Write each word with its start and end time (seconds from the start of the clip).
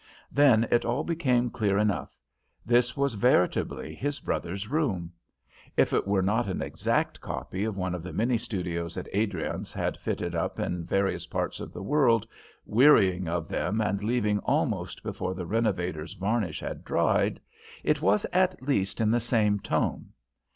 Then 0.31 0.67
it 0.71 0.83
all 0.83 1.03
became 1.03 1.51
clear 1.51 1.77
enough: 1.77 2.17
this 2.65 2.97
was 2.97 3.13
veritably 3.13 3.93
his 3.93 4.19
brother's 4.19 4.67
room. 4.67 5.11
If 5.77 5.93
it 5.93 6.07
were 6.07 6.23
not 6.23 6.47
an 6.47 6.59
exact 6.59 7.21
copy 7.21 7.65
of 7.65 7.77
one 7.77 7.93
of 7.93 8.01
the 8.01 8.11
many 8.11 8.39
studios 8.39 8.95
that 8.95 9.07
Adriance 9.13 9.73
had 9.73 9.99
fitted 9.99 10.33
up 10.33 10.59
in 10.59 10.85
various 10.85 11.27
parts 11.27 11.59
of 11.59 11.71
the 11.71 11.83
world, 11.83 12.27
wearying 12.65 13.27
of 13.27 13.47
them 13.47 13.79
and 13.79 14.01
leaving 14.03 14.39
almost 14.39 15.03
before 15.03 15.35
the 15.35 15.45
renovator's 15.45 16.13
varnish 16.13 16.61
had 16.61 16.83
dried, 16.83 17.39
it 17.83 18.01
was 18.01 18.25
at 18.33 18.59
least 18.63 19.01
in 19.01 19.11
the 19.11 19.19
same 19.19 19.59
tone. 19.59 20.13